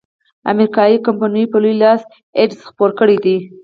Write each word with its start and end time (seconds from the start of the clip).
امریکایي 0.51 0.97
کمپینو 1.05 1.43
په 1.51 1.57
لوی 1.63 1.75
لاس 1.83 2.01
ایډز 2.37 2.59
خپور 2.69 2.89
کړیدی. 2.99 3.37